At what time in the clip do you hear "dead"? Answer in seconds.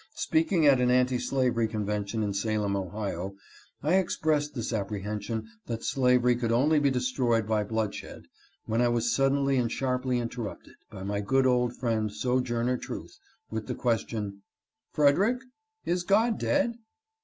16.39-16.73